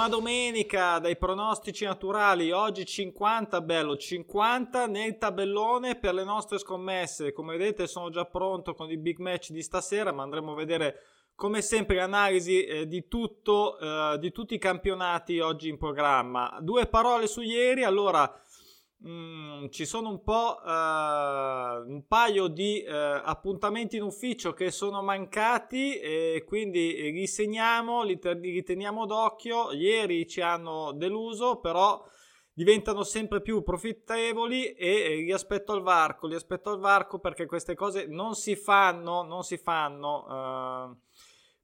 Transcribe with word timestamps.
Buona 0.00 0.16
domenica 0.16 0.98
dai 0.98 1.18
pronostici 1.18 1.84
naturali. 1.84 2.52
Oggi 2.52 2.86
50, 2.86 3.60
bello, 3.60 3.98
50 3.98 4.86
nel 4.86 5.18
tabellone 5.18 5.96
per 5.96 6.14
le 6.14 6.24
nostre 6.24 6.56
scommesse. 6.56 7.34
Come 7.34 7.58
vedete 7.58 7.86
sono 7.86 8.08
già 8.08 8.24
pronto 8.24 8.72
con 8.72 8.90
i 8.90 8.96
big 8.96 9.18
match 9.18 9.50
di 9.50 9.60
stasera, 9.60 10.10
ma 10.10 10.22
andremo 10.22 10.52
a 10.52 10.54
vedere 10.54 11.02
come 11.34 11.60
sempre 11.60 11.96
l'analisi 11.96 12.64
eh, 12.64 12.86
di, 12.86 13.08
tutto, 13.08 13.78
eh, 13.78 14.18
di 14.18 14.32
tutti 14.32 14.54
i 14.54 14.58
campionati 14.58 15.38
oggi 15.38 15.68
in 15.68 15.76
programma. 15.76 16.56
Due 16.62 16.86
parole 16.86 17.26
su 17.26 17.42
ieri, 17.42 17.84
allora 17.84 18.42
Mm, 19.06 19.68
ci 19.70 19.86
sono 19.86 20.10
un 20.10 20.22
po' 20.22 20.60
uh, 20.62 21.90
un 21.90 22.04
paio 22.06 22.48
di 22.48 22.84
uh, 22.86 22.92
appuntamenti 23.24 23.96
in 23.96 24.02
ufficio 24.02 24.52
che 24.52 24.70
sono 24.70 25.02
mancati 25.02 25.98
e 25.98 26.44
quindi 26.46 27.10
li 27.10 27.26
segniamo, 27.26 28.02
li, 28.02 28.18
te- 28.18 28.34
li 28.34 28.62
teniamo 28.62 29.06
d'occhio. 29.06 29.72
Ieri 29.72 30.26
ci 30.26 30.42
hanno 30.42 30.92
deluso, 30.92 31.60
però 31.60 32.04
diventano 32.52 33.02
sempre 33.02 33.40
più 33.40 33.62
profittevoli 33.62 34.72
e 34.72 35.22
li 35.24 35.32
aspetto 35.32 35.72
al 35.72 35.80
varco, 35.80 36.26
li 36.26 36.34
aspetto 36.34 36.68
al 36.68 36.78
varco 36.78 37.20
perché 37.20 37.46
queste 37.46 37.74
cose 37.74 38.04
non 38.06 38.34
si 38.34 38.54
fanno, 38.54 39.22
non 39.22 39.44
si 39.44 39.56
fanno. 39.56 40.90
Uh, 40.90 40.98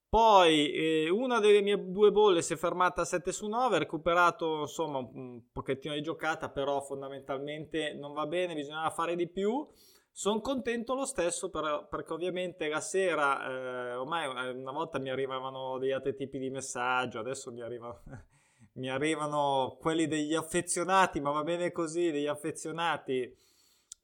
poi 0.09 0.73
eh, 0.73 1.11
una 1.11 1.41
delle 1.41 1.61
mie 1.63 1.91
due 1.91 2.11
bolle 2.11 2.41
si 2.41 2.53
è 2.53 2.57
fermata 2.57 3.03
a 3.03 3.05
7 3.05 3.33
su 3.33 3.49
9, 3.49 3.77
ha 3.77 3.79
recuperato 3.79 4.61
insomma 4.61 4.99
un, 4.99 5.43
pochettino 5.53 5.95
di 5.95 6.03
giocata, 6.03 6.49
però 6.49 6.81
fondamentalmente 6.81 7.93
non 7.95 8.13
va 8.13 8.27
bene, 8.27 8.55
bisognava 8.55 8.91
fare 8.91 9.17
di 9.17 9.29
più. 9.29 9.67
Sono 10.13 10.41
contento 10.41 10.95
lo 10.95 11.05
stesso 11.05 11.51
per, 11.51 11.89
perché 11.91 12.13
ovviamente 12.13 12.69
la 12.69 12.81
sera, 12.81 13.47
eh, 13.47 13.95
ormai 13.97 14.25
eh, 14.25 14.51
una 14.51 14.73
volta 14.73 14.99
mi 14.99 15.11
arrivavano 15.11 15.77
degli 15.79 15.93
altri 15.93 16.15
tipi 16.15 16.39
di 16.39 16.49
messaggio, 16.49 17.19
adesso 17.19 17.53
mi 17.53 17.61
arrivano, 17.61 18.03
mi 18.75 18.89
arrivano 18.89 19.77
quelli 19.79 20.07
degli 20.07 20.35
affezionati, 20.35 21.21
ma 21.21 21.33
va 21.33 21.43
bene 21.43 21.73
così, 21.73 22.11
degli 22.11 22.29
affezionati 22.29 23.31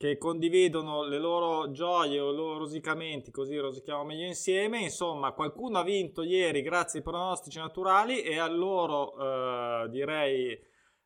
che 0.03 0.19
condividono 0.19 1.05
le 1.05 1.19
loro 1.21 1.71
gioie 1.71 2.19
o 2.19 2.33
i 2.33 2.35
loro 2.35 2.59
rosicamenti, 2.59 3.31
così 3.31 3.57
rosichiamo 3.57 4.03
meglio 4.03 4.27
insieme. 4.27 4.81
Insomma, 4.81 5.31
qualcuno 5.31 5.79
ha 5.79 5.85
vinto 5.85 6.23
ieri 6.25 6.61
grazie 6.61 6.99
ai 6.99 7.05
pronostici 7.05 7.59
naturali 7.59 8.21
e 8.21 8.37
a 8.37 8.49
loro 8.49 9.15
eh, 9.17 9.89
direi 9.91 10.51
eh, 10.51 10.61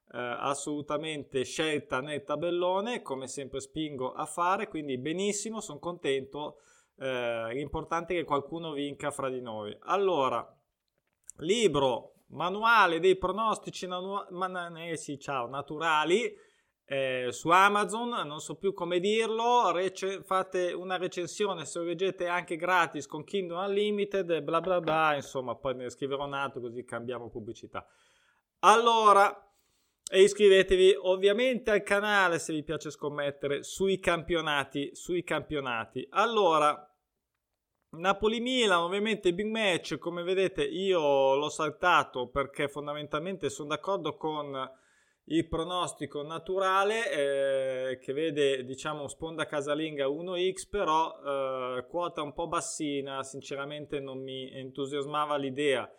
assolutamente 0.09 1.45
scelta 1.45 2.01
nel 2.01 2.23
tabellone, 2.23 3.03
come 3.03 3.29
sempre 3.29 3.61
spingo 3.61 4.13
a 4.13 4.25
fare, 4.25 4.67
quindi 4.67 4.97
benissimo, 4.97 5.61
sono 5.61 5.79
contento. 5.79 6.61
Eh, 6.99 7.53
l'importante 7.53 8.15
è 8.15 8.17
che 8.17 8.25
qualcuno 8.25 8.73
vinca 8.73 9.11
fra 9.11 9.29
di 9.29 9.43
noi. 9.43 9.77
Allora, 9.81 10.43
libro, 11.41 12.23
manuale 12.29 12.99
dei 12.99 13.19
pronostici 13.19 13.87
nanu- 13.87 14.31
man- 14.31 14.75
eh, 14.79 14.97
sì, 14.97 15.19
ciao, 15.19 15.49
naturali 15.49 16.35
eh, 16.89 17.29
su 17.31 17.49
Amazon, 17.49 18.27
non 18.27 18.39
so 18.39 18.55
più 18.55 18.73
come 18.73 19.01
dirlo, 19.01 19.73
rec- 19.73 20.23
fate 20.23 20.73
una 20.73 20.97
recensione 20.97 21.65
se 21.65 21.81
lo 21.81 21.85
leggete 21.85 22.29
anche 22.29 22.55
gratis 22.55 23.07
con 23.07 23.25
Kindle 23.25 23.67
Unlimited, 23.67 24.41
bla 24.43 24.61
bla 24.61 24.81
bla, 24.81 25.15
insomma 25.17 25.57
poi 25.57 25.75
ne 25.75 25.91
scriverò 25.91 26.25
un 26.25 26.35
altro 26.35 26.61
così 26.61 26.85
cambiamo 26.85 27.29
pubblicità. 27.29 27.85
Allora, 28.61 29.47
e 30.09 30.23
iscrivetevi 30.23 30.95
ovviamente 31.03 31.73
al 31.73 31.83
canale 31.83 32.39
se 32.39 32.53
vi 32.53 32.63
piace 32.63 32.91
scommettere 32.91 33.65
sui 33.65 33.99
campionati, 33.99 34.91
sui 34.95 35.25
campionati. 35.25 36.07
Allora, 36.11 36.89
Napoli-Milan, 37.91 38.79
ovviamente 38.79 39.35
big 39.35 39.47
match, 39.47 39.99
come 39.99 40.23
vedete 40.23 40.63
io 40.63 41.35
l'ho 41.35 41.49
saltato 41.49 42.29
perché 42.29 42.69
fondamentalmente 42.69 43.51
sono 43.51 43.71
d'accordo 43.71 44.17
con 44.17 44.85
il 45.29 45.49
pronostico 45.49 46.23
naturale 46.23 47.11
eh, 47.91 47.99
che 47.99 48.13
vede 48.13 48.65
diciamo 48.65 49.09
sponda 49.09 49.47
casalinga 49.47 50.07
1x 50.07 50.69
però 50.69 51.19
eh, 51.19 51.87
quota 51.89 52.23
un 52.23 52.33
po' 52.33 52.47
bassina 52.47 53.23
sinceramente 53.25 53.99
non 53.99 54.23
mi 54.23 54.51
entusiasmava 54.53 55.37
l'idea. 55.37 55.91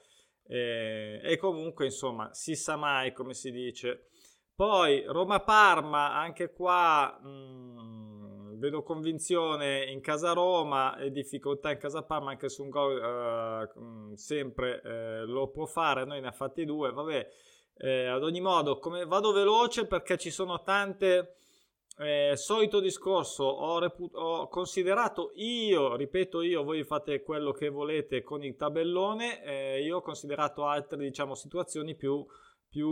Eh, 0.49 1.19
e 1.21 1.37
comunque 1.37 1.85
insomma 1.85 2.33
si 2.33 2.55
sa 2.55 2.77
mai 2.77 3.11
come 3.11 3.33
si 3.33 3.51
dice. 3.51 4.07
Poi 4.55 5.03
Roma-Parma 5.05 6.15
anche 6.15 6.53
qua 6.53 7.19
mh, 7.21 7.27
mm, 7.27 8.59
vedo 8.59 8.81
convinzione 8.81 9.83
in 9.91 9.99
casa 10.01 10.31
Roma 10.31 10.97
e 10.97 11.11
difficoltà 11.11 11.71
in 11.71 11.77
casa 11.77 12.03
Parma 12.03 12.31
anche 12.31 12.49
su 12.49 12.63
un 12.63 12.69
gol 12.69 12.97
eh, 12.97 13.79
mm, 13.79 14.13
sempre 14.13 14.81
eh, 14.81 15.25
lo 15.25 15.49
può 15.49 15.65
fare 15.65 16.05
noi 16.05 16.21
ne 16.21 16.27
ha 16.27 16.31
fatti 16.31 16.65
due 16.65 16.91
vabbè 16.91 17.27
eh, 17.77 18.05
ad 18.05 18.23
ogni 18.23 18.41
modo, 18.41 18.79
come 18.79 19.05
vado 19.05 19.31
veloce 19.31 19.85
perché 19.85 20.17
ci 20.17 20.31
sono 20.31 20.61
tante. 20.61 21.33
Eh, 21.99 22.33
solito 22.35 22.79
discorso, 22.79 23.43
ho, 23.43 23.79
repu- 23.79 24.13
ho, 24.13 24.47
considerato 24.49 25.31
io, 25.33 25.95
ripeto 25.95 26.43
io, 26.43 26.63
voi 26.63 26.83
fate 26.83 27.23
quello 27.23 27.51
che 27.51 27.69
volete 27.69 28.21
con 28.21 28.43
il 28.43 28.55
tabellone, 28.55 29.43
eh, 29.43 29.81
io 29.81 29.97
ho 29.97 30.01
considerato 30.01 30.67
altre 30.67 30.99
diciamo, 30.99 31.33
situazioni 31.33 31.95
più, 31.95 32.23
più, 32.69 32.85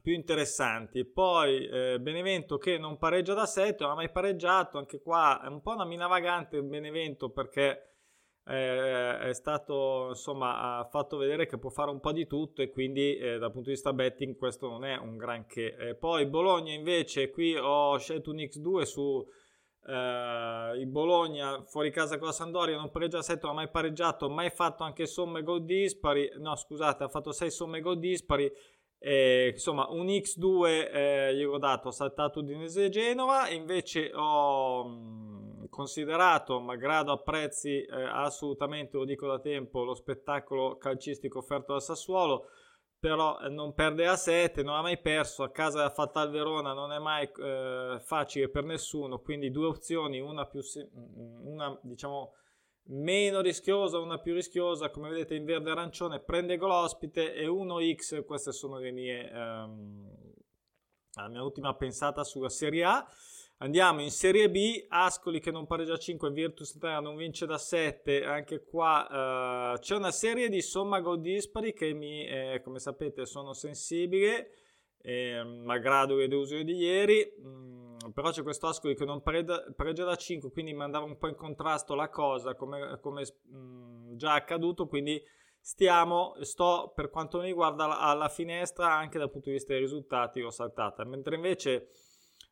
più 0.00 0.14
interessanti. 0.14 1.04
Poi 1.04 1.66
eh, 1.66 2.00
Benevento 2.00 2.56
che 2.56 2.78
non 2.78 2.96
pareggia 2.96 3.34
da 3.34 3.44
7, 3.44 3.82
non 3.82 3.92
ha 3.92 3.96
mai 3.96 4.10
pareggiato, 4.10 4.78
anche 4.78 5.02
qua 5.02 5.42
è 5.42 5.48
un 5.48 5.60
po' 5.60 5.72
una 5.72 5.84
mina 5.84 6.06
vagante 6.06 6.62
Benevento 6.62 7.28
perché 7.28 7.97
eh, 8.48 9.18
è 9.18 9.32
stato 9.34 10.06
insomma 10.10 10.86
fatto 10.90 11.16
vedere 11.16 11.46
che 11.46 11.58
può 11.58 11.70
fare 11.70 11.90
un 11.90 12.00
po' 12.00 12.12
di 12.12 12.26
tutto 12.26 12.62
e 12.62 12.70
quindi 12.70 13.16
eh, 13.16 13.38
dal 13.38 13.52
punto 13.52 13.68
di 13.68 13.74
vista 13.74 13.92
betting 13.92 14.36
questo 14.36 14.68
non 14.68 14.84
è 14.84 14.96
un 14.96 15.16
granché. 15.16 15.76
Eh, 15.76 15.94
poi 15.94 16.26
Bologna 16.26 16.72
invece 16.72 17.30
qui 17.30 17.56
ho 17.56 17.98
scelto 17.98 18.30
un 18.30 18.36
X2 18.36 18.82
su 18.82 19.26
eh, 19.86 20.84
Bologna 20.86 21.62
fuori 21.64 21.90
casa 21.90 22.18
con 22.18 22.28
la 22.28 22.32
Sandoria 22.32 22.76
non 22.76 22.90
pareggia 22.90 23.22
7 23.22 23.40
non 23.42 23.52
ha 23.52 23.54
mai 23.54 23.70
pareggiato 23.70 24.28
mai 24.28 24.50
fatto 24.50 24.82
anche 24.82 25.06
somme 25.06 25.42
gol 25.42 25.64
dispari 25.64 26.30
no 26.38 26.56
scusate 26.56 27.04
ha 27.04 27.08
fatto 27.08 27.32
6 27.32 27.50
somme 27.50 27.80
gol 27.80 27.98
dispari 27.98 28.50
eh, 29.00 29.50
insomma, 29.52 29.86
un 29.90 30.06
X2 30.06 30.90
eh, 30.92 31.34
gli 31.36 31.44
ho 31.44 31.58
dato, 31.58 31.88
ho 31.88 31.92
saltato 31.92 32.40
Udinese 32.40 32.86
e 32.86 32.88
Genova, 32.88 33.48
invece 33.48 34.10
ho 34.12 34.84
mh, 34.88 35.47
considerato, 35.68 36.60
malgrado 36.60 37.12
apprezzi 37.12 37.82
eh, 37.82 38.02
assolutamente, 38.02 38.96
lo 38.96 39.04
dico 39.04 39.26
da 39.26 39.38
tempo, 39.38 39.84
lo 39.84 39.94
spettacolo 39.94 40.76
calcistico 40.76 41.38
offerto 41.38 41.72
da 41.74 41.80
Sassuolo, 41.80 42.48
però 42.98 43.38
eh, 43.40 43.48
non 43.48 43.74
perde 43.74 44.06
a 44.06 44.16
7, 44.16 44.62
non 44.62 44.74
ha 44.74 44.82
mai 44.82 44.98
perso, 45.00 45.42
a 45.42 45.50
casa 45.50 45.82
da 45.82 45.90
Fatal 45.90 46.30
Verona 46.30 46.72
non 46.72 46.92
è 46.92 46.98
mai 46.98 47.30
eh, 47.40 47.98
facile 48.00 48.48
per 48.48 48.64
nessuno, 48.64 49.20
quindi 49.20 49.50
due 49.50 49.66
opzioni, 49.66 50.20
una 50.20 50.46
più, 50.46 50.60
una 51.44 51.78
diciamo 51.82 52.34
meno 52.88 53.40
rischiosa, 53.40 53.98
una 53.98 54.18
più 54.18 54.34
rischiosa, 54.34 54.90
come 54.90 55.10
vedete 55.10 55.34
in 55.34 55.44
verde 55.44 55.70
arancione, 55.70 56.20
prende 56.20 56.56
gol 56.56 56.70
ospite 56.70 57.34
e 57.34 57.46
1x, 57.46 58.24
queste 58.24 58.52
sono 58.52 58.78
le 58.78 58.90
mie, 58.90 59.30
ehm, 59.30 60.27
la 61.22 61.28
mia 61.28 61.42
ultima 61.42 61.74
pensata 61.74 62.24
sulla 62.24 62.48
Serie 62.48 62.84
A. 62.84 63.06
Andiamo 63.60 64.02
in 64.02 64.10
Serie 64.10 64.48
B, 64.48 64.86
Ascoli 64.88 65.40
che 65.40 65.50
non 65.50 65.66
pareggia 65.66 65.98
5, 65.98 66.30
Virtus 66.30 66.78
Terra 66.78 67.00
non 67.00 67.16
vince 67.16 67.44
da 67.44 67.58
7, 67.58 68.24
anche 68.24 68.62
qua 68.62 69.74
eh, 69.74 69.78
c'è 69.80 69.96
una 69.96 70.12
serie 70.12 70.48
di 70.48 70.62
somma 70.62 71.00
gol 71.00 71.20
dispari 71.20 71.72
che 71.72 71.92
mi, 71.92 72.24
eh, 72.24 72.60
come 72.62 72.78
sapete, 72.78 73.26
sono 73.26 73.54
sensibile, 73.54 74.50
eh, 75.02 75.42
malgrado 75.42 76.14
le 76.14 76.28
delusioni 76.28 76.62
di 76.62 76.76
ieri. 76.76 77.34
Mm, 77.40 77.96
però 78.14 78.30
c'è 78.30 78.44
questo 78.44 78.68
Ascoli 78.68 78.94
che 78.94 79.04
non 79.04 79.22
pareggia, 79.22 79.64
da 79.66 80.14
5, 80.14 80.52
quindi 80.52 80.72
mandava 80.72 81.04
un 81.04 81.18
po' 81.18 81.26
in 81.26 81.34
contrasto 81.34 81.96
la 81.96 82.08
cosa, 82.10 82.54
come, 82.54 83.00
come 83.00 83.22
mh, 83.22 84.14
già 84.14 84.34
accaduto, 84.34 84.86
quindi 84.86 85.20
stiamo, 85.68 86.34
sto 86.40 86.92
per 86.94 87.10
quanto 87.10 87.40
mi 87.40 87.44
riguarda 87.44 87.98
alla 87.98 88.30
finestra 88.30 88.90
anche 88.90 89.18
dal 89.18 89.30
punto 89.30 89.50
di 89.50 89.56
vista 89.56 89.74
dei 89.74 89.82
risultati, 89.82 90.40
l'ho 90.40 90.48
saltata, 90.48 91.04
mentre 91.04 91.36
invece 91.36 91.90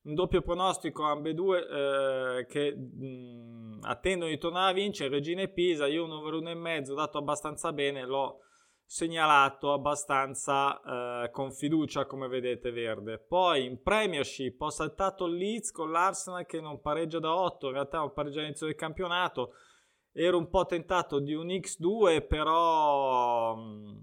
un 0.03 0.13
doppio 0.13 0.43
pronostico 0.43 1.03
ambedue 1.03 1.67
eh, 1.67 2.47
che 2.47 2.77
mh, 2.77 3.79
attendono 3.85 4.31
di 4.31 4.37
tornare 4.37 4.71
a 4.71 4.75
vincere, 4.75 5.09
Regina 5.09 5.41
e 5.41 5.49
Pisa, 5.49 5.87
io 5.87 6.05
un 6.05 6.13
over 6.13 6.35
1,5 6.35 6.95
dato 6.95 7.17
abbastanza 7.17 7.73
bene, 7.73 8.05
l'ho 8.05 8.41
segnalato 8.85 9.73
abbastanza 9.73 11.25
eh, 11.25 11.31
con 11.31 11.53
fiducia 11.53 12.05
come 12.05 12.29
vedete 12.29 12.71
verde. 12.71 13.19
Poi 13.19 13.65
in 13.65 13.81
Premiership 13.83 14.61
ho 14.61 14.69
saltato 14.69 15.25
il 15.25 15.37
Leeds 15.37 15.73
con 15.73 15.91
l'Arsenal 15.91 16.45
che 16.45 16.61
non 16.61 16.83
pareggia 16.83 17.19
da 17.19 17.35
8 17.35 17.69
in 17.69 17.73
realtà 17.73 17.97
non 17.97 18.13
pareggia 18.13 18.41
all'inizio 18.41 18.67
del 18.67 18.77
campionato 18.77 19.55
ero 20.19 20.39
un 20.39 20.49
po' 20.49 20.65
tentato 20.65 21.19
di 21.19 21.35
un 21.35 21.49
X2 21.49 22.27
però 22.27 23.53
um, 23.55 24.03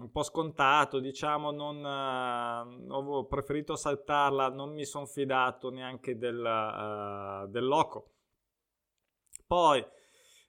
un 0.00 0.10
po' 0.10 0.22
scontato 0.22 1.00
diciamo 1.00 1.50
non 1.50 1.84
uh, 1.84 2.90
ho 2.90 3.26
preferito 3.26 3.76
saltarla 3.76 4.48
non 4.48 4.72
mi 4.72 4.86
sono 4.86 5.04
fidato 5.04 5.70
neanche 5.70 6.16
del, 6.16 6.38
uh, 6.38 7.46
del 7.50 7.64
loco. 7.66 8.12
Poi 9.46 9.84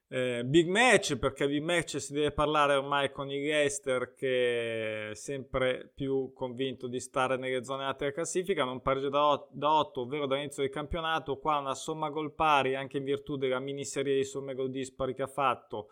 Eh, 0.07 0.44
big 0.46 0.68
match 0.68 1.16
perché 1.16 1.48
big 1.48 1.63
match 1.63 2.00
si 2.00 2.13
deve 2.13 2.31
parlare 2.31 2.75
ormai 2.75 3.12
con 3.12 3.28
il 3.31 3.42
Leicester 3.42 4.13
che 4.13 5.10
è 5.10 5.16
sempre 5.16 5.92
più 5.96 6.31
convinto 6.31 6.86
di 6.88 7.00
stare 7.00 7.38
nelle 7.38 7.63
zone 7.63 7.86
alte 7.86 8.04
della 8.04 8.12
classifica 8.12 8.63
non 8.63 8.84
pareggio 8.84 9.10
da, 9.10 9.44
da 9.50 9.74
8 9.74 10.02
ovvero 10.02 10.28
dall'inizio 10.28 10.62
del 10.62 10.72
campionato. 10.72 11.38
Qua 11.38 11.57
una 11.57 11.74
somma 11.74 12.10
gol 12.10 12.34
pari 12.34 12.75
anche 12.75 12.98
in 12.98 13.04
virtù 13.04 13.36
della 13.36 13.57
miniserie 13.57 14.16
di 14.16 14.24
somme 14.24 14.54
gol 14.54 14.69
dispari 14.69 15.16
che 15.16 15.24
ha 15.24 15.28
fatto. 15.28 15.90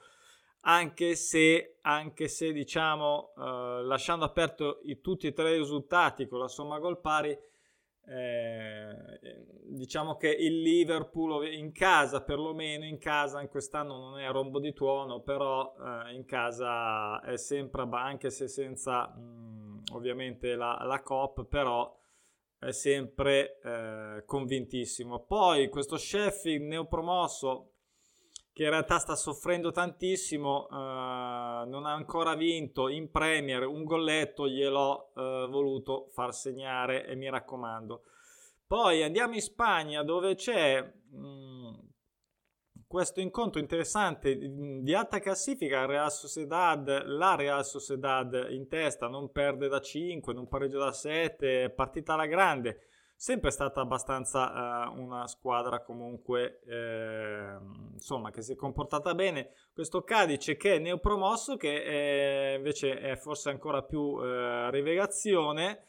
Anche 0.65 1.15
se, 1.15 1.77
anche 1.81 2.27
se 2.27 2.53
diciamo 2.53 3.33
eh, 3.35 3.83
lasciando 3.83 4.25
aperto 4.25 4.81
i, 4.83 5.01
tutti 5.01 5.25
e 5.25 5.33
tre 5.33 5.55
i 5.55 5.57
risultati 5.57 6.27
con 6.27 6.37
la 6.37 6.47
somma 6.47 6.77
gol 6.77 7.01
pari 7.01 7.35
eh, 8.05 9.19
diciamo 9.65 10.17
che 10.17 10.29
il 10.29 10.61
Liverpool 10.61 11.47
in 11.47 11.71
casa, 11.71 12.21
perlomeno 12.21 12.85
in 12.85 12.97
casa, 12.97 13.41
in 13.41 13.47
quest'anno 13.47 13.97
non 13.97 14.19
è 14.19 14.25
a 14.25 14.31
rombo 14.31 14.59
di 14.59 14.73
tuono, 14.73 15.21
però 15.21 15.75
eh, 15.77 16.13
in 16.13 16.25
casa 16.25 17.21
è 17.21 17.37
sempre, 17.37 17.87
anche 17.91 18.29
se 18.29 18.47
senza 18.47 19.07
mh, 19.07 19.21
mm, 19.21 19.77
ovviamente 19.93 20.55
la, 20.55 20.81
la 20.83 21.01
COP, 21.01 21.45
però 21.45 21.95
è 22.59 22.71
sempre 22.71 23.59
eh, 23.61 24.23
convintissimo. 24.25 25.25
Poi 25.25 25.69
questo 25.69 25.97
Sheffield 25.97 26.65
neopromosso 26.65 27.72
che 28.53 28.63
in 28.63 28.69
realtà 28.69 28.99
sta 28.99 29.15
soffrendo 29.15 29.71
tantissimo, 29.71 30.67
uh, 30.69 31.67
non 31.67 31.85
ha 31.85 31.93
ancora 31.93 32.35
vinto 32.35 32.87
in 32.87 33.09
Premier, 33.09 33.65
un 33.65 33.83
golletto 33.83 34.47
gliel'ho 34.47 35.11
uh, 35.15 35.49
voluto 35.49 36.09
far 36.11 36.35
segnare 36.35 37.07
e 37.07 37.15
mi 37.15 37.27
raccomando. 37.29 38.03
Poi 38.67 39.01
andiamo 39.01 39.33
in 39.33 39.41
Spagna 39.41 40.03
dove 40.03 40.35
c'è 40.35 40.81
mh, 40.83 41.17
mm, 41.17 41.73
questo 42.85 43.21
incontro 43.21 43.59
interessante 43.59 44.37
di 44.37 44.93
alta 44.93 45.19
classifica, 45.19 45.87
Real 45.87 46.11
Sociedad, 46.11 47.05
la 47.05 47.33
Real 47.33 47.65
Sociedad 47.65 48.47
in 48.51 48.67
testa, 48.67 49.07
non 49.07 49.31
perde 49.31 49.67
da 49.67 49.81
5, 49.81 50.31
non 50.31 50.47
pareggia 50.47 50.77
da 50.77 50.91
7, 50.91 51.71
partita 51.71 52.13
alla 52.13 52.27
grande 52.27 52.89
sempre 53.23 53.51
stata 53.51 53.79
abbastanza 53.79 54.89
uh, 54.89 54.99
una 54.99 55.27
squadra 55.27 55.81
comunque 55.81 56.59
eh, 56.65 57.55
insomma 57.93 58.31
che 58.31 58.41
si 58.41 58.51
è 58.51 58.55
comportata 58.57 59.15
bene. 59.15 59.51
Questo 59.71 60.03
Cadice 60.03 60.57
che 60.57 60.75
è 60.75 60.77
neopromosso 60.79 61.55
che 61.55 61.83
è, 61.85 62.55
invece 62.57 62.99
è 62.99 63.15
forse 63.15 63.49
ancora 63.49 63.81
più 63.81 64.21
eh, 64.21 64.69
rivelazione. 64.71 65.85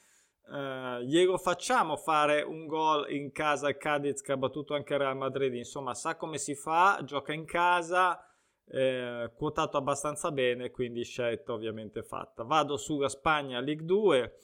Uh, 0.47 1.01
glielo 1.01 1.37
facciamo 1.37 1.97
fare 1.97 2.43
un 2.43 2.69
gol 2.69 3.11
in 3.11 3.33
casa 3.33 3.67
al 3.67 3.79
Cadiz 3.79 4.21
che 4.21 4.31
ha 4.31 4.37
battuto 4.37 4.75
anche 4.75 4.97
Real 4.97 5.17
Madrid. 5.17 5.55
Insomma 5.55 5.93
sa 5.95 6.15
come 6.15 6.39
si 6.39 6.55
fa 6.55 7.01
gioca 7.03 7.33
in 7.33 7.47
casa 7.47 8.25
eh, 8.67 9.33
quotato 9.37 9.77
abbastanza 9.77 10.31
bene 10.31 10.71
quindi 10.71 11.03
scelta 11.03 11.53
ovviamente 11.53 12.05
fatta. 12.05 12.45
Vado 12.45 12.77
sulla 12.77 13.09
Spagna 13.09 13.59
League 13.59 13.85
2 13.85 14.37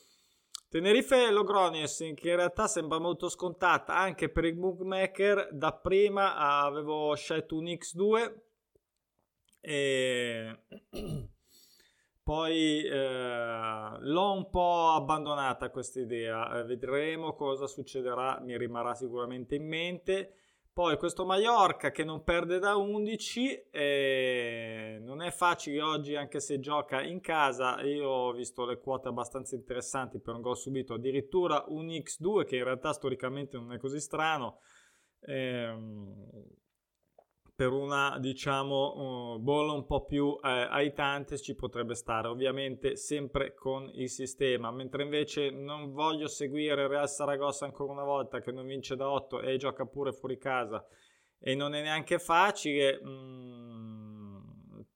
Tenerife 0.71 1.33
Logrones, 1.33 1.97
che 2.15 2.31
in 2.31 2.37
realtà 2.37 2.69
sembra 2.69 3.01
molto 3.01 3.29
scontata 3.29 3.97
anche 3.97 4.29
per 4.29 4.45
il 4.45 4.55
bookmaker, 4.55 5.49
da 5.51 5.73
prima 5.73 6.37
avevo 6.37 7.13
scelto 7.17 7.57
un 7.57 7.65
X2 7.65 8.35
e 9.61 10.61
poi 12.23 12.85
eh, 12.85 13.97
l'ho 13.99 14.33
un 14.33 14.49
po' 14.49 14.91
abbandonata 14.91 15.71
questa 15.71 15.99
idea, 15.99 16.61
eh, 16.61 16.63
vedremo 16.63 17.35
cosa 17.35 17.67
succederà, 17.67 18.39
mi 18.41 18.57
rimarrà 18.57 18.95
sicuramente 18.95 19.57
in 19.57 19.67
mente. 19.67 20.35
Poi 20.73 20.97
questo 20.97 21.25
Mallorca 21.25 21.91
che 21.91 22.05
non 22.05 22.23
perde 22.23 22.59
da 22.61 22.77
11, 22.77 23.71
eh, 23.71 24.99
non 25.03 25.21
è 25.21 25.33
facile 25.33 25.83
oggi 25.83 26.15
anche 26.15 26.39
se 26.39 26.61
gioca 26.61 27.03
in 27.03 27.21
casa, 27.21 27.81
io 27.83 28.09
ho 28.09 28.33
visto 28.33 28.65
le 28.65 28.79
quote 28.79 29.09
abbastanza 29.09 29.57
interessanti 29.57 30.21
per 30.21 30.35
un 30.35 30.41
gol 30.41 30.57
subito, 30.57 30.95
addirittura 30.95 31.65
un 31.69 31.89
X2 31.89 32.45
che 32.45 32.57
in 32.57 32.65
realtà 32.65 32.93
storicamente 32.93 33.57
non 33.57 33.73
è 33.73 33.79
così 33.79 33.99
strano. 33.99 34.61
Eh, 35.21 35.75
per 37.61 37.73
una 37.73 38.17
diciamo 38.19 39.35
uh, 39.35 39.39
bolla 39.39 39.73
un 39.73 39.85
po' 39.85 40.07
più 40.07 40.35
eh, 40.43 40.49
aitante 40.49 41.37
ci 41.37 41.55
potrebbe 41.55 41.95
stare 41.95 42.27
ovviamente 42.27 42.97
sempre 42.97 43.53
con 43.53 43.91
il 43.93 44.09
sistema. 44.09 44.71
Mentre 44.71 45.03
invece 45.03 45.51
non 45.51 45.93
voglio 45.93 46.27
seguire 46.27 46.89
Real 46.89 47.07
Saragossa 47.07 47.67
ancora 47.67 47.93
una 47.93 48.05
volta 48.05 48.41
che 48.41 48.51
non 48.51 48.65
vince 48.65 48.97
da 48.97 49.11
8 49.11 49.43
e 49.43 49.59
gioca 49.59 49.85
pure 49.85 50.15
fuori 50.15 50.39
casa 50.39 50.83
e 51.39 51.55
non 51.55 51.75
è 51.75 51.83
neanche 51.83 52.19
facile 52.19 52.99
mm, 53.05 54.39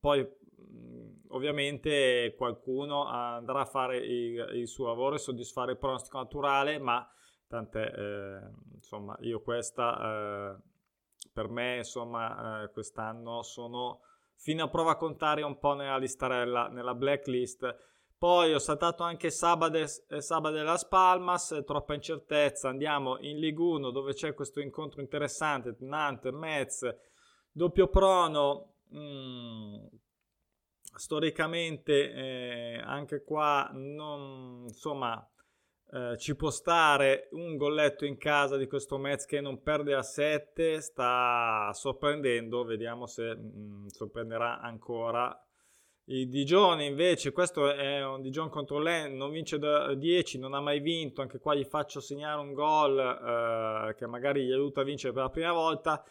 poi 0.00 0.26
mm, 0.26 1.12
ovviamente 1.32 2.32
qualcuno 2.34 3.04
andrà 3.04 3.60
a 3.60 3.66
fare 3.66 3.98
il, 3.98 4.52
il, 4.54 4.68
suo 4.68 4.86
lavoro 4.86 5.16
e 5.16 5.18
soddisfare 5.18 5.72
il 5.72 5.78
pronostico 5.78 6.16
naturale 6.16 6.78
ma 6.78 7.06
tant'è 7.46 7.92
eh, 7.94 8.50
insomma 8.74 9.14
io 9.20 9.42
questa 9.42 10.56
eh, 10.56 10.72
per 11.34 11.48
me 11.48 11.78
insomma 11.78 12.62
eh, 12.62 12.70
quest'anno 12.70 13.42
sono 13.42 14.00
fino 14.36 14.64
a 14.64 14.68
prova 14.68 14.92
a 14.92 14.96
contare 14.96 15.42
un 15.42 15.58
po' 15.58 15.74
nella 15.74 15.98
listarella, 15.98 16.68
nella 16.68 16.94
blacklist. 16.94 17.92
Poi 18.16 18.54
ho 18.54 18.58
saltato 18.58 19.02
anche 19.02 19.30
Sabade, 19.30 19.86
eh, 20.08 20.20
Sabade 20.22 20.62
Las 20.62 20.86
Palmas, 20.86 21.62
troppa 21.66 21.94
incertezza. 21.94 22.68
Andiamo 22.68 23.18
in 23.18 23.38
Ligue 23.38 23.64
1 23.64 23.90
dove 23.90 24.14
c'è 24.14 24.32
questo 24.32 24.60
incontro 24.60 25.00
interessante, 25.00 25.76
Nantes, 25.80 26.32
Metz, 26.32 26.96
doppio 27.50 27.88
prono. 27.88 28.76
Mm, 28.94 29.86
storicamente 30.96 32.12
eh, 32.12 32.80
anche 32.84 33.24
qua 33.24 33.68
non, 33.72 34.66
insomma 34.68 35.28
eh, 35.92 36.16
ci 36.18 36.34
può 36.34 36.50
stare 36.50 37.28
un 37.32 37.56
golletto 37.56 38.04
in 38.04 38.16
casa 38.16 38.56
di 38.56 38.66
questo 38.66 38.98
Metz 38.98 39.26
che 39.26 39.40
non 39.40 39.62
perde 39.62 39.94
a 39.94 40.02
7, 40.02 40.80
sta 40.80 41.70
sorprendendo, 41.72 42.64
vediamo 42.64 43.06
se 43.06 43.34
mh, 43.34 43.58
mm, 43.58 43.86
sorprenderà 43.86 44.60
ancora. 44.60 45.38
I 46.06 46.28
Digione 46.28 46.84
invece, 46.84 47.32
questo 47.32 47.72
è 47.72 48.04
un 48.04 48.20
Digione 48.20 48.50
contro 48.50 48.78
l'En, 48.78 49.16
non 49.16 49.30
vince 49.30 49.58
da 49.58 49.94
10, 49.94 50.38
non 50.38 50.52
ha 50.52 50.60
mai 50.60 50.80
vinto, 50.80 51.22
anche 51.22 51.38
qua 51.38 51.54
gli 51.54 51.64
faccio 51.64 52.00
segnare 52.00 52.40
un 52.40 52.52
gol 52.52 52.98
eh, 52.98 53.94
che 53.94 54.06
magari 54.06 54.44
gli 54.44 54.52
aiuta 54.52 54.82
a 54.82 54.84
vincere 54.84 55.12
per 55.14 55.22
la 55.22 55.30
prima 55.30 55.52
volta. 55.52 56.04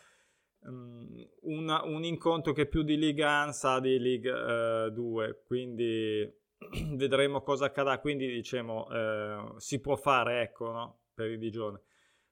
Um, 0.65 1.27
una, 1.41 1.83
un 1.83 2.05
incontro 2.05 2.53
che 2.53 2.67
più 2.67 2.83
di 2.83 2.97
Liga 2.97 3.43
1 3.43 3.51
sa 3.51 3.79
di 3.81 3.99
Liga 3.99 4.87
2, 4.89 5.27
eh, 5.27 5.43
quindi 5.45 6.41
vedremo 6.95 7.41
cosa 7.41 7.65
accadrà. 7.65 7.99
Quindi 7.99 8.27
diciamo 8.27 8.89
eh, 8.89 9.53
si 9.57 9.79
può 9.79 9.95
fare, 9.95 10.41
ecco, 10.41 10.71
no? 10.71 10.97
per 11.13 11.29
il 11.29 11.39
Digione. 11.39 11.81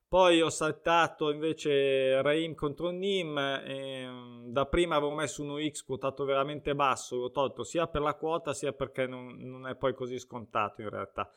Poi 0.08 0.42
ho 0.42 0.50
saltato 0.50 1.32
invece 1.32 2.22
Raim 2.22 2.54
contro 2.54 2.90
Nim. 2.90 3.38
E, 3.38 4.42
da 4.48 4.66
prima 4.66 4.96
avevo 4.96 5.14
messo 5.14 5.42
uno 5.42 5.58
X 5.58 5.84
quotato 5.84 6.26
veramente 6.26 6.76
basso, 6.76 7.16
l'ho 7.16 7.32
tolto 7.32 7.64
sia 7.64 7.88
per 7.88 8.02
la 8.02 8.16
quota 8.16 8.54
sia 8.54 8.74
perché 8.74 9.08
non, 9.08 9.38
non 9.38 9.68
è 9.68 9.76
poi 9.76 9.94
così 9.94 10.20
scontato 10.20 10.82
in 10.82 10.90
realtà. 10.90 11.32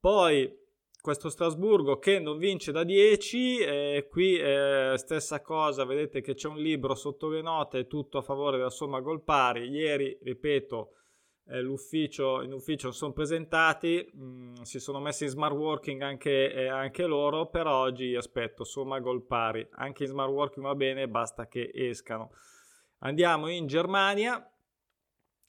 Poi 0.00 0.66
questo 1.00 1.28
Strasburgo 1.28 1.98
che 1.98 2.18
non 2.18 2.38
vince 2.38 2.72
da 2.72 2.82
10, 2.82 3.58
eh, 3.58 4.08
qui 4.10 4.36
eh, 4.36 4.94
stessa 4.96 5.40
cosa, 5.40 5.84
vedete 5.84 6.20
che 6.20 6.34
c'è 6.34 6.48
un 6.48 6.58
libro 6.58 6.94
sotto 6.94 7.28
le 7.28 7.40
note, 7.40 7.86
tutto 7.86 8.18
a 8.18 8.22
favore 8.22 8.56
della 8.56 8.68
somma 8.68 9.00
gol 9.00 9.22
pari. 9.22 9.68
Ieri, 9.68 10.18
ripeto, 10.20 10.92
l'ufficio, 11.56 12.42
in 12.42 12.52
ufficio 12.52 12.90
sono 12.92 13.12
presentati, 13.12 14.08
mh, 14.12 14.22
mm, 14.22 14.54
si 14.62 14.78
sono 14.78 15.00
messi 15.00 15.24
in 15.24 15.30
smart 15.30 15.54
working 15.54 16.02
anche, 16.02 16.52
eh, 16.52 16.68
anche, 16.68 17.06
loro, 17.06 17.46
per 17.48 17.66
oggi 17.66 18.14
aspetto 18.14 18.64
somma 18.64 19.00
gol 19.00 19.24
pari, 19.24 19.66
anche 19.72 20.04
in 20.04 20.10
smart 20.10 20.30
working 20.30 20.64
va 20.64 20.74
bene, 20.74 21.08
basta 21.08 21.48
che 21.48 21.70
escano. 21.72 22.32
Andiamo 22.98 23.48
in 23.48 23.66
Germania, 23.66 24.46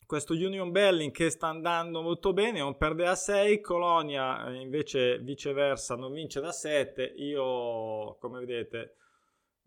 questo 0.06 0.34
Union 0.34 0.72
Berlin 0.72 1.12
che 1.12 1.29
sta 1.29 1.48
andando 1.48 2.01
molto 2.01 2.34
bene, 2.34 2.60
non 2.60 2.77
perde 2.77 3.06
a 3.06 3.15
6, 3.15 3.60
Colonia 3.60 4.48
eh, 4.48 4.56
invece 4.56 5.20
viceversa 5.20 5.96
non 5.96 6.13
vince 6.13 6.39
da 6.39 6.51
7, 6.51 7.03
io 7.03 8.15
come 8.20 8.39
vedete 8.39 8.96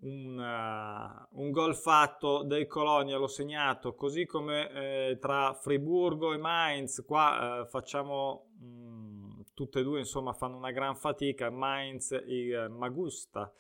un, 0.03 0.39
uh, 0.39 1.41
un 1.41 1.51
gol 1.51 1.75
fatto 1.77 2.43
del 2.43 2.67
Colonia, 2.67 3.19
l'ho 3.19 3.27
segnato, 3.27 3.95
così 3.95 4.27
come 4.27 4.71
eh, 4.71 5.19
tra 5.21 5.55
Friburgo 5.55 6.33
e 6.33 6.39
Mainz, 6.39 7.05
qua 7.07 7.61
eh, 7.61 7.67
facciamo 7.67 8.51
mm, 8.63 9.41
tutte 9.55 9.81
e 9.81 9.83
due, 9.83 10.01
insomma, 10.01 10.33
fanno 10.33 10.57
una 10.57 10.73
gran 10.73 10.97
fatica, 10.97 11.51
Mainz 11.51 12.13
e 12.13 12.67
Magusta. 12.69 13.53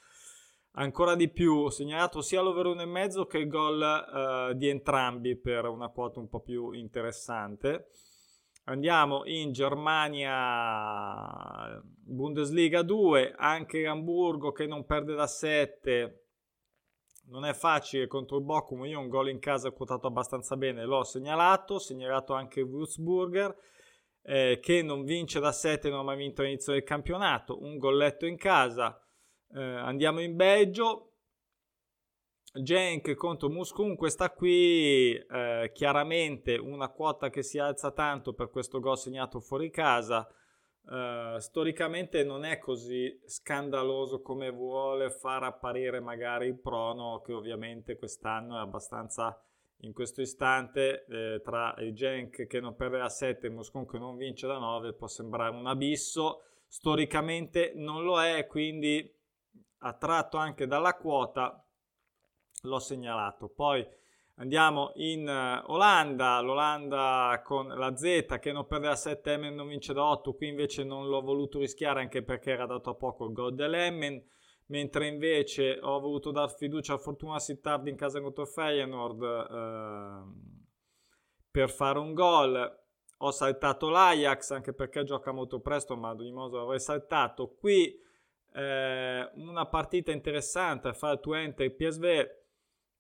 Ancora 0.75 1.14
di 1.14 1.28
più, 1.28 1.54
ho 1.54 1.70
segnalato 1.70 2.22
sia 2.22 2.40
l'over 2.40 2.66
1,5 2.66 3.26
che 3.26 3.38
il 3.38 3.49
gol 3.49 3.82
eh, 3.82 4.54
di 4.56 4.68
entrambi 4.68 5.37
per 5.37 5.66
una 5.66 5.88
quota 5.88 6.18
un 6.18 6.28
po' 6.28 6.40
più 6.40 6.72
interessante. 6.72 7.88
Andiamo 8.64 9.22
in 9.26 9.52
Germania, 9.52 10.30
Bundesliga 11.84 12.82
2, 12.82 13.34
anche 13.37 13.87
Hamburgo 13.87 14.52
che 14.52 14.66
non 14.66 14.87
perde 14.87 15.14
da 15.14 15.26
7 15.26 16.22
non 17.26 17.45
è 17.45 17.55
facile 17.55 18.07
contro 18.07 18.38
il 18.38 18.45
Bochum, 18.45 18.85
io 18.85 18.99
un 18.99 19.09
gol 19.09 19.31
in 19.31 19.38
casa 19.38 19.71
quotato 19.71 20.07
abbastanza 20.07 20.57
bene, 20.57 20.85
l'ho 20.85 21.05
segnalato, 21.05 21.79
segnalato 21.79 22.35
anche 22.35 22.61
Würzburger 22.61 23.57
eh, 24.23 24.59
che 24.61 24.83
non 24.83 25.05
vince 25.05 25.41
da 25.41 25.52
7 25.52 25.88
non 25.88 26.00
ha 26.00 26.02
mai 26.02 26.17
vinto 26.17 26.43
all'inizio 26.43 26.73
del 26.73 26.85
campionato, 26.85 27.61
un 27.62 27.79
golletto 27.79 28.26
in 28.26 28.37
casa, 28.37 29.00
eh, 29.55 29.61
andiamo 29.61 30.21
in 30.21 30.37
Belgio, 30.37 31.09
Genk 32.55 33.14
contro 33.14 33.49
Muskun, 33.49 33.97
questa 33.97 34.31
qui 34.31 35.14
eh, 35.14 35.71
chiaramente 35.73 36.57
una 36.57 36.88
quota 36.91 37.31
che 37.31 37.43
si 37.43 37.59
alza 37.59 37.93
tanto 37.93 38.35
per 38.35 38.50
questo 38.50 38.79
gol 38.79 38.99
segnato 38.99 39.41
fuori 39.41 39.71
casa, 39.71 40.29
Uh, 40.85 41.39
storicamente 41.39 42.25
non 42.25 42.45
è 42.45 42.59
così 42.59 43.21
scandaloso 43.25 44.21
come 44.21 44.51
vuole 44.51 45.11
far 45.11 45.45
apparire 45.45 46.01
magari 46.01 46.49
il 46.49 46.59
prono 46.59 47.21
che 47.21 47.33
ovviamente 47.33 47.97
quest'anno 47.97 48.57
è 48.57 48.61
abbastanza 48.61 49.41
in 49.83 49.93
questo 49.93 50.21
istante 50.21 51.05
eh, 51.07 51.41
tra 51.43 51.75
il 51.79 51.95
Genk 51.95 52.47
che 52.47 52.61
non 52.61 52.77
perde 52.77 52.99
da 52.99 53.09
7 53.09 53.47
e 53.47 53.49
il 53.49 53.55
Moscon 53.55 53.87
che 53.87 53.99
non 53.99 54.17
vince 54.17 54.47
da 54.47 54.59
9 54.59 54.95
può 54.95 55.07
sembrare 55.07 55.55
un 55.55 55.67
abisso. 55.67 56.43
Storicamente 56.67 57.73
non 57.75 58.03
lo 58.03 58.21
è 58.23 58.47
quindi 58.47 59.09
attratto 59.79 60.37
anche 60.37 60.67
dalla 60.67 60.95
quota 60.97 61.65
l'ho 62.62 62.79
segnalato. 62.79 63.49
Poi 63.49 63.87
Andiamo 64.37 64.93
in 64.95 65.29
uh, 65.29 65.71
Olanda, 65.73 66.41
l'Olanda 66.41 67.43
con 67.45 67.69
la 67.69 67.95
Z 67.95 68.39
che 68.41 68.51
non 68.51 68.67
perde 68.67 68.89
da 68.89 68.97
7, 68.97 69.33
Emmen 69.33 69.55
non 69.55 69.69
vince 69.69 69.93
da 69.93 70.05
8, 70.05 70.35
qui 70.35 70.49
invece 70.49 70.85
non 70.85 71.07
l'ho 71.07 71.21
voluto 71.21 71.59
rischiare 71.59 72.01
anche 72.01 72.23
perché 72.23 72.53
era 72.53 72.65
dato 72.65 72.91
a 72.91 72.95
poco 72.95 73.27
il 73.27 73.33
gol 73.33 73.55
dell'Emmen, 73.55 74.25
mentre 74.67 75.07
invece 75.07 75.79
ho 75.81 76.01
voluto 76.01 76.31
dar 76.31 76.51
fiducia 76.51 76.95
a 76.95 76.99
Fortuna 76.99 77.39
Sittard 77.39 77.87
in 77.89 77.97
casa 77.97 78.23
contro 78.23 78.47
Feyenoord 78.47 79.21
uh, 79.21 80.33
per 81.51 81.71
fare 81.71 81.99
un 81.99 82.15
gol. 82.15 82.81
Ho 83.19 83.31
saltato 83.31 83.91
l'Ajax 83.91 84.51
anche 84.51 84.73
perché 84.73 85.05
gioca 85.05 85.31
molto 85.31 85.61
presto, 85.61 85.95
ma 85.95 86.09
ad 86.09 86.21
ogni 86.21 86.33
modo 86.33 86.57
l'avrei 86.57 86.81
saltato. 86.81 87.55
Qui 87.55 87.97
eh, 88.55 89.31
una 89.35 89.67
partita 89.67 90.11
interessante 90.11 90.93
fra 90.93 91.17
Twente 91.17 91.65
e 91.65 91.71
PSV 91.71 92.41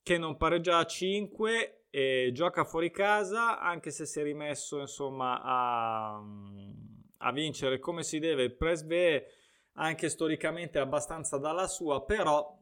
che 0.02 0.18
non 0.18 0.36
pareggia 0.36 0.78
a 0.78 0.86
5 0.86 1.86
e 1.90 2.30
gioca 2.32 2.64
fuori 2.64 2.90
casa, 2.90 3.60
anche 3.60 3.90
se 3.90 4.06
si 4.06 4.20
è 4.20 4.22
rimesso 4.22 4.80
insomma 4.80 5.40
a, 5.42 6.22
a 7.18 7.32
vincere 7.32 7.78
come 7.78 8.02
si 8.02 8.18
deve. 8.18 8.44
Il 8.44 8.56
Presve 8.56 9.26
anche 9.74 10.08
storicamente 10.08 10.78
abbastanza 10.78 11.38
dalla 11.38 11.66
sua, 11.66 12.04
però 12.04 12.58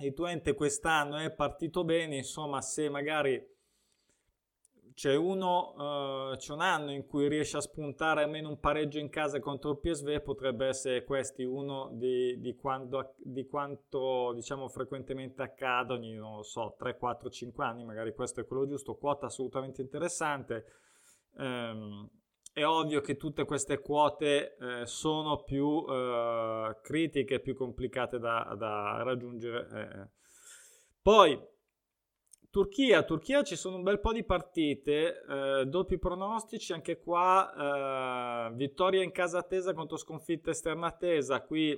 il 0.00 0.14
Twente 0.14 0.54
quest'anno 0.54 1.18
è 1.18 1.32
partito 1.32 1.84
bene, 1.84 2.16
insomma 2.16 2.60
se 2.60 2.88
magari 2.88 3.44
c'è, 4.98 5.14
uno, 5.14 6.30
uh, 6.32 6.36
c'è 6.36 6.52
un 6.52 6.60
anno 6.60 6.90
in 6.90 7.06
cui 7.06 7.28
riesce 7.28 7.56
a 7.56 7.60
spuntare 7.60 8.24
almeno 8.24 8.48
un 8.48 8.58
pareggio 8.58 8.98
in 8.98 9.10
casa 9.10 9.38
contro 9.38 9.70
il 9.70 9.78
PSV, 9.78 10.22
potrebbe 10.22 10.66
essere 10.66 11.04
questi 11.04 11.44
uno 11.44 11.90
di, 11.92 12.40
di, 12.40 12.56
quando, 12.56 13.14
di 13.18 13.46
quanto 13.46 14.32
diciamo 14.34 14.66
frequentemente 14.66 15.40
accade 15.40 15.92
ogni, 15.92 16.14
non 16.14 16.38
lo 16.38 16.42
so, 16.42 16.74
3, 16.76 16.96
4, 16.96 17.30
5 17.30 17.64
anni, 17.64 17.84
magari 17.84 18.12
questo 18.12 18.40
è 18.40 18.44
quello 18.44 18.66
giusto, 18.66 18.96
quota 18.96 19.26
assolutamente 19.26 19.82
interessante. 19.82 20.64
Um, 21.34 22.10
è 22.52 22.66
ovvio 22.66 23.00
che 23.00 23.16
tutte 23.16 23.44
queste 23.44 23.78
quote 23.78 24.56
eh, 24.56 24.84
sono 24.84 25.44
più 25.44 25.84
eh, 25.88 26.76
critiche, 26.82 27.38
più 27.38 27.54
complicate 27.54 28.18
da, 28.18 28.52
da 28.58 29.00
raggiungere. 29.04 29.68
Eh. 29.72 30.08
Poi 31.00 31.40
Turchia, 32.50 33.02
Turchia 33.02 33.42
ci 33.42 33.56
sono 33.56 33.76
un 33.76 33.82
bel 33.82 34.00
po' 34.00 34.12
di 34.12 34.24
partite, 34.24 35.22
eh, 35.28 35.66
doppi 35.66 35.98
pronostici, 35.98 36.72
anche 36.72 36.98
qua 36.98 38.48
eh, 38.48 38.54
vittoria 38.54 39.02
in 39.02 39.12
casa 39.12 39.38
attesa 39.38 39.74
contro 39.74 39.98
sconfitta 39.98 40.50
esterna 40.50 40.86
attesa, 40.86 41.42
qui 41.42 41.76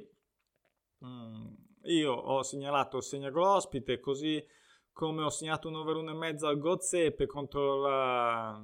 mh, 0.99 1.07
mm, 1.07 1.47
io 1.83 2.13
ho 2.13 2.43
segnalato 2.43 2.99
il 2.99 3.03
segno 3.03 3.31
ospite, 3.35 3.99
così 3.99 4.45
come 4.93 5.23
ho 5.23 5.31
segnato 5.31 5.69
un 5.69 5.77
over 5.77 5.97
1,5 5.97 6.47
al 6.47 6.59
Gozepe 6.59 7.27
contro 7.27 7.81
la... 7.81 8.63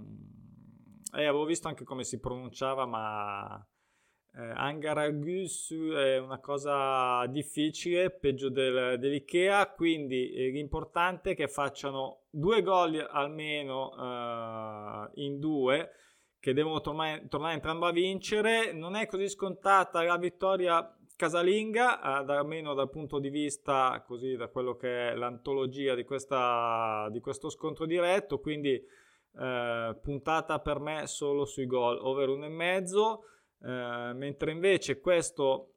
Eh, 1.12 1.25
avevo 1.25 1.44
visto 1.44 1.66
anche 1.66 1.84
come 1.84 2.04
si 2.04 2.20
pronunciava, 2.20 2.84
ma 2.86 3.66
eh, 4.38 4.52
Angaragus 4.55 5.73
è 5.73 6.19
una 6.19 6.38
cosa 6.40 7.25
difficile, 7.26 8.11
peggio 8.11 8.50
del, 8.50 8.99
dell'Ikea, 8.99 9.71
quindi 9.71 10.31
eh, 10.33 10.50
l'importante 10.50 11.31
è 11.31 11.35
che 11.35 11.49
facciano 11.49 12.25
due 12.28 12.61
gol 12.61 13.07
almeno 13.11 13.93
eh, 13.97 15.23
in 15.23 15.38
due, 15.38 15.90
che 16.38 16.52
devono 16.52 16.83
tornare, 16.83 17.26
tornare 17.28 17.55
entrambi 17.55 17.87
a 17.87 17.90
vincere. 17.93 18.73
Non 18.75 18.95
è 18.95 19.07
così 19.07 19.26
scontata 19.26 20.02
la 20.02 20.19
vittoria 20.19 20.95
casalinga, 21.16 22.00
almeno 22.00 22.75
dal 22.75 22.90
punto 22.90 23.19
di 23.19 23.31
vista, 23.31 24.05
così 24.07 24.37
da 24.37 24.49
quello 24.49 24.76
che 24.76 25.12
è 25.12 25.14
l'antologia 25.14 25.95
di, 25.95 26.05
questa, 26.05 27.09
di 27.11 27.21
questo 27.21 27.49
scontro 27.49 27.87
diretto, 27.87 28.38
quindi 28.40 28.75
eh, 29.38 29.99
puntata 30.02 30.61
per 30.61 30.78
me 30.78 31.07
solo 31.07 31.47
sui 31.47 31.64
gol, 31.64 31.99
over 32.02 32.28
1,5 32.28 33.35
eh, 33.66 34.12
mentre 34.14 34.52
invece 34.52 35.00
questo 35.00 35.73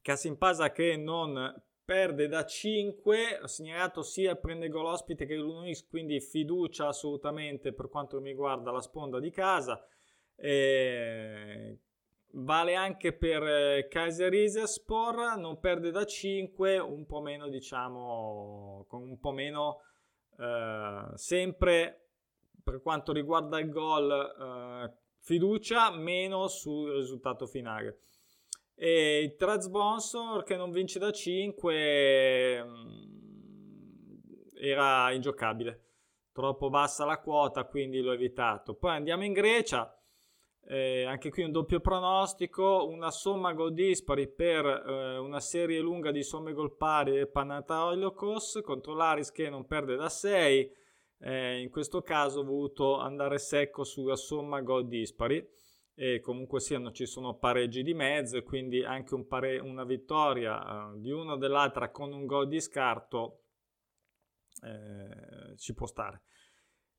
Casimpasa 0.00 0.70
che 0.70 0.96
non 0.96 1.62
perde 1.84 2.28
da 2.28 2.46
5, 2.46 3.40
ha 3.40 3.46
segnalato 3.46 4.02
sia 4.02 4.36
prende 4.36 4.68
gol 4.68 4.86
ospite 4.86 5.26
che 5.26 5.34
l'Unix, 5.34 5.86
quindi 5.86 6.20
fiducia 6.20 6.86
assolutamente 6.86 7.72
per 7.72 7.88
quanto 7.88 8.20
mi 8.20 8.30
riguarda 8.30 8.70
la 8.70 8.80
sponda 8.80 9.18
di 9.18 9.30
casa. 9.30 9.84
E 10.36 11.78
vale 12.32 12.74
anche 12.74 13.12
per 13.12 13.42
eh, 13.42 13.88
Kaiser 13.88 14.32
Isespor, 14.32 15.36
non 15.36 15.58
perde 15.60 15.90
da 15.90 16.06
5, 16.06 16.78
un 16.78 17.04
po' 17.04 17.20
meno 17.20 17.48
diciamo, 17.48 18.86
con 18.88 19.02
un 19.02 19.18
po' 19.18 19.32
meno 19.32 19.80
eh, 20.38 21.10
sempre 21.14 22.08
per 22.62 22.80
quanto 22.80 23.12
riguarda 23.12 23.58
il 23.58 23.68
gol 23.70 24.10
eh, 24.10 25.07
fiducia 25.28 25.90
meno 25.90 26.48
sul 26.48 26.90
risultato 26.90 27.46
finale. 27.46 28.04
E 28.74 29.20
il 29.20 29.36
trade 29.36 29.60
sponsor 29.60 30.42
che 30.42 30.56
non 30.56 30.70
vince 30.70 30.98
da 30.98 31.10
5 31.10 32.64
mm, 32.64 32.98
era 34.58 35.12
ingiocabile, 35.12 35.82
troppo 36.32 36.70
bassa 36.70 37.04
la 37.04 37.18
quota, 37.18 37.64
quindi 37.64 38.00
l'ho 38.00 38.12
evitato. 38.12 38.74
Poi 38.74 38.92
andiamo 38.92 39.24
in 39.24 39.34
Grecia. 39.34 39.92
Eh, 40.70 41.04
anche 41.04 41.30
qui 41.30 41.42
un 41.42 41.52
doppio 41.52 41.80
pronostico, 41.80 42.86
una 42.88 43.10
somma 43.10 43.52
gol 43.52 43.74
dispari 43.74 44.28
per 44.28 44.64
eh, 44.64 45.18
una 45.18 45.40
serie 45.40 45.80
lunga 45.80 46.10
di 46.10 46.22
somme 46.22 46.52
gol 46.52 46.76
pari 46.76 47.12
del 47.12 47.28
Panathinaikos 47.28 48.60
contro 48.62 48.94
l'Aris 48.94 49.30
che 49.30 49.48
non 49.48 49.66
perde 49.66 49.96
da 49.96 50.08
6 50.10 50.77
eh, 51.20 51.60
in 51.60 51.70
questo 51.70 52.02
caso 52.02 52.40
ho 52.40 52.44
voluto 52.44 52.98
andare 52.98 53.38
secco 53.38 53.84
sulla 53.84 54.16
somma 54.16 54.60
gol 54.60 54.86
dispari 54.86 55.46
e 55.94 56.20
comunque 56.20 56.60
siano 56.60 56.92
ci 56.92 57.06
sono 57.06 57.38
pareggi 57.38 57.82
di 57.82 57.92
mezzo 57.92 58.36
e 58.36 58.44
quindi 58.44 58.84
anche 58.84 59.14
un 59.14 59.26
pare- 59.26 59.58
una 59.58 59.84
vittoria 59.84 60.92
eh, 60.92 61.00
di 61.00 61.10
una 61.10 61.32
o 61.32 61.36
dell'altra 61.36 61.90
con 61.90 62.12
un 62.12 62.24
gol 62.24 62.46
di 62.46 62.60
scarto 62.60 63.42
eh, 64.62 65.56
ci 65.56 65.74
può 65.74 65.86
stare. 65.86 66.22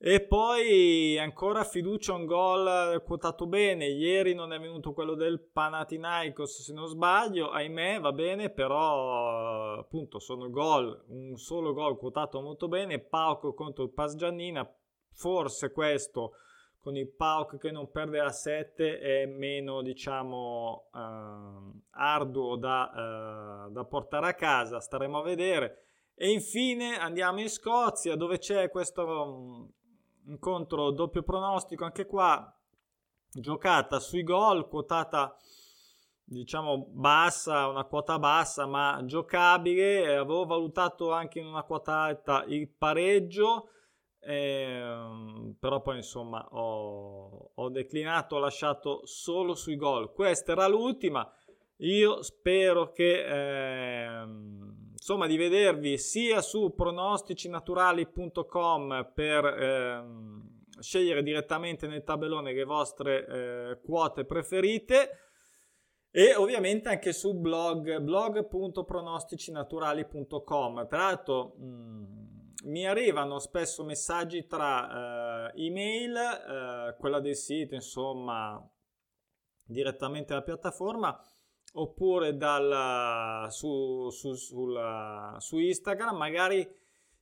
E 0.02 0.22
poi 0.22 1.20
ancora 1.20 1.66
fiducia 1.66 2.14
un 2.14 2.26
gol 2.26 3.04
quotato 3.04 3.48
bene. 3.48 3.86
Ieri 3.86 4.34
non 4.34 4.54
è 4.54 4.60
venuto 4.60 4.94
quello 4.94 5.14
del 5.14 5.42
Panathinaikos 5.42 6.62
se 6.62 6.72
non 6.72 6.88
sbaglio, 6.88 7.50
ahimè 7.50 8.00
va 8.00 8.14
bene, 8.14 8.50
però 8.50 9.78
appunto 9.78 10.20
sono 10.20 10.50
gol, 10.50 11.04
un 11.08 11.36
solo 11.36 11.74
gol 11.74 11.98
quotato 11.98 12.40
molto 12.40 12.70
bene. 12.70 13.00
Pauco 13.00 13.54
contro 13.54 13.84
il 13.84 13.92
Pas 13.92 14.16
Giannina, 14.16 14.66
forse 15.12 15.74
questo 15.74 16.32
con 16.80 16.96
il 16.96 17.10
Pauk 17.10 17.58
che 17.58 17.72
non 17.72 17.92
perde 17.92 18.22
a 18.22 18.32
7 18.32 19.00
è 19.00 19.26
meno 19.26 19.82
diciamo 19.82 20.90
eh, 20.96 21.80
arduo 21.90 22.56
da, 22.56 23.68
eh, 23.68 23.72
da 23.72 23.84
portare 23.84 24.28
a 24.30 24.34
casa, 24.34 24.80
staremo 24.80 25.20
a 25.20 25.24
vedere. 25.24 25.84
E 26.16 26.32
infine 26.32 26.98
andiamo 26.98 27.42
in 27.42 27.50
Scozia 27.50 28.16
dove 28.16 28.38
c'è 28.38 28.70
questo 28.70 29.74
incontro 30.30 30.92
doppio 30.92 31.24
pronostico 31.24 31.86
anche 31.86 32.06
qua. 32.06 32.54
Giocata 33.32 34.00
sui 34.00 34.24
gol 34.24 34.68
quotata 34.68 35.36
diciamo 36.24 36.88
bassa 36.90 37.68
una 37.68 37.84
quota 37.84 38.18
bassa 38.18 38.66
ma 38.66 39.02
giocabile. 39.06 40.16
Avevo 40.16 40.46
valutato 40.46 41.12
anche 41.12 41.40
in 41.40 41.46
una 41.46 41.64
quota 41.64 42.00
alta 42.00 42.44
il 42.48 42.70
pareggio 42.70 43.70
eh, 44.22 45.56
però 45.58 45.82
poi 45.82 45.98
insomma 45.98 46.46
ho, 46.52 47.52
ho 47.56 47.70
declinato 47.70 48.36
ho 48.36 48.40
lasciato 48.40 49.06
solo 49.06 49.56
sui 49.56 49.76
gol. 49.76 50.12
Questa 50.12 50.52
era 50.52 50.68
l'ultima. 50.68 51.30
Io 51.78 52.22
spero 52.22 52.92
che 52.92 53.24
eh, 53.26 54.26
insomma 55.00 55.28
di 55.28 55.38
vedervi 55.38 55.98
sia 55.98 56.42
su 56.42 56.74
pronosticinaturali.com 56.76 59.12
per 59.16 59.46
ehm, 59.46 60.66
scegliere 60.80 61.24
direttamente 61.24 61.88
nel 61.88 62.04
tabellone 62.04 62.52
le 62.54 62.66
vostre 62.66 63.26
eh, 63.26 63.80
quote 63.82 64.26
preferite 64.26 65.10
e 66.12 66.36
ovviamente 66.36 66.90
anche 66.90 67.14
su 67.14 67.40
blog 67.40 68.00
blog.pronosticinaturali.com 68.00 70.88
tra 70.88 70.98
l'altro 70.98 71.54
mh, 71.58 71.66
mm, 71.66 72.28
mi 72.66 72.86
arrivano 72.86 73.40
spesso 73.40 73.86
messaggi 73.86 74.46
tra 74.48 75.54
eh, 75.54 75.66
email 75.66 76.16
eh, 76.16 76.96
quella 77.00 77.22
del 77.22 77.36
sito 77.36 77.76
insomma 77.76 78.62
direttamente 79.66 80.30
dalla 80.30 80.44
piattaforma 80.44 81.18
oppure 81.74 82.36
dal, 82.36 83.52
su, 83.52 84.10
su, 84.10 84.34
sul, 84.34 85.36
su 85.38 85.58
Instagram 85.58 86.16
magari 86.16 86.78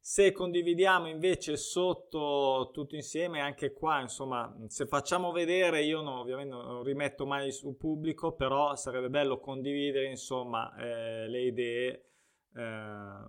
se 0.09 0.31
condividiamo 0.31 1.09
invece 1.09 1.57
sotto 1.57 2.69
tutto 2.71 2.95
insieme, 2.95 3.41
anche 3.41 3.73
qua, 3.73 3.99
insomma, 3.99 4.55
se 4.67 4.85
facciamo 4.87 5.33
vedere, 5.33 5.83
io 5.83 5.99
no, 6.01 6.21
ovviamente 6.21 6.55
non 6.55 6.81
rimetto 6.81 7.25
mai 7.25 7.51
su 7.51 7.75
pubblico, 7.75 8.31
però 8.31 8.73
sarebbe 8.75 9.09
bello 9.09 9.37
condividere, 9.41 10.07
insomma, 10.07 10.73
eh, 10.77 11.27
le 11.27 11.41
idee. 11.41 12.05
Eh, 12.55 13.25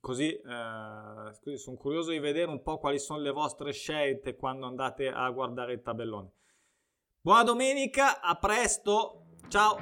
così, 0.00 0.32
eh, 0.32 1.38
così 1.40 1.56
sono 1.56 1.76
curioso 1.76 2.10
di 2.10 2.18
vedere 2.18 2.50
un 2.50 2.60
po' 2.60 2.78
quali 2.78 2.98
sono 2.98 3.20
le 3.20 3.30
vostre 3.30 3.70
scelte 3.70 4.34
quando 4.34 4.66
andate 4.66 5.06
a 5.08 5.30
guardare 5.30 5.74
il 5.74 5.82
tabellone. 5.82 6.32
Buona 7.20 7.44
domenica, 7.44 8.20
a 8.20 8.34
presto, 8.34 9.23
Ciao! 9.50 9.80